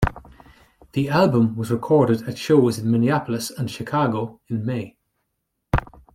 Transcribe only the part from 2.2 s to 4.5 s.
at shows in Minneapolis and Chicago